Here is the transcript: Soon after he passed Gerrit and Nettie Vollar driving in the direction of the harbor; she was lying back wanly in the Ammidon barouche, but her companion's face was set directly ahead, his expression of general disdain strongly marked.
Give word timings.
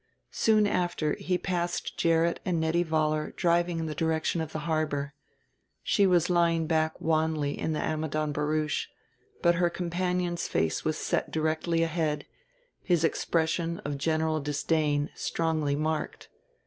Soon 0.31 0.65
after 0.65 1.13
he 1.19 1.37
passed 1.37 1.95
Gerrit 1.95 2.39
and 2.43 2.59
Nettie 2.59 2.83
Vollar 2.83 3.35
driving 3.35 3.77
in 3.77 3.85
the 3.85 3.93
direction 3.93 4.41
of 4.41 4.51
the 4.51 4.65
harbor; 4.65 5.13
she 5.83 6.07
was 6.07 6.27
lying 6.27 6.65
back 6.65 6.99
wanly 6.99 7.55
in 7.55 7.73
the 7.73 7.79
Ammidon 7.83 8.31
barouche, 8.33 8.87
but 9.43 9.53
her 9.61 9.69
companion's 9.69 10.47
face 10.47 10.83
was 10.83 10.97
set 10.97 11.29
directly 11.29 11.83
ahead, 11.83 12.25
his 12.81 13.03
expression 13.03 13.77
of 13.85 13.99
general 13.99 14.39
disdain 14.39 15.11
strongly 15.13 15.75
marked. 15.75 16.29